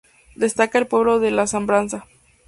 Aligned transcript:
Destaca 0.35 0.79
el 0.79 0.87
pueblo 0.87 1.19
de 1.19 1.29
Labranza. 1.29 2.07